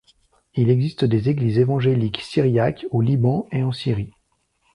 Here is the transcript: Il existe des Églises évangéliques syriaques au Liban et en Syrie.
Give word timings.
Il 0.55 0.71
existe 0.71 1.05
des 1.05 1.29
Églises 1.29 1.59
évangéliques 1.59 2.21
syriaques 2.21 2.87
au 2.89 3.01
Liban 3.01 3.45
et 3.51 3.61
en 3.61 3.71
Syrie. 3.71 4.13